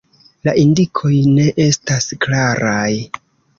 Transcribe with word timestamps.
La 0.47 0.55
indikoj 0.61 1.13
ne 1.35 1.45
estas 1.67 2.09
klaraj. 2.25 2.91